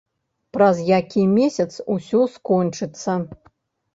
Праз 0.55 0.79
які 0.99 1.25
месяц 1.33 1.83
усё 1.95 2.21
скончыцца. 2.37 3.13